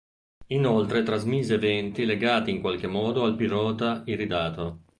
[0.47, 4.85] Inoltre trasmise eventi legati in qualche modo al pilota iridato.